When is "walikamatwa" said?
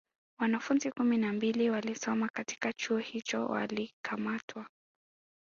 3.45-4.67